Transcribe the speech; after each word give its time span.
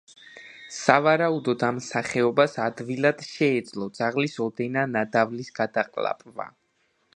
სავარაუდოდ 0.75 1.65
ამ 1.67 1.77
სახეობას 1.87 2.57
ადვილად 2.69 3.23
შეეძლო 3.27 3.91
ძაღლის 4.01 4.41
ოდენა 4.49 4.89
ნადავლის 4.97 5.55
გადაყლაპვა. 5.63 6.53